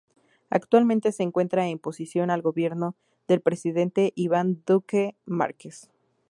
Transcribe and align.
Actualmente 0.49 1.11
se 1.11 1.21
encuentra 1.21 1.67
en 1.67 1.75
oposición 1.75 2.31
al 2.31 2.41
gobierno 2.41 2.95
del 3.27 3.39
presidente 3.41 4.13
Ivan 4.15 4.63
Duque 4.65 5.15
Márquez. 5.25 5.91